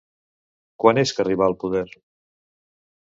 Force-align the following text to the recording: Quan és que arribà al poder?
Quan 0.83 1.01
és 1.03 1.13
que 1.17 1.23
arribà 1.25 1.49
al 1.49 1.57
poder? 1.65 1.85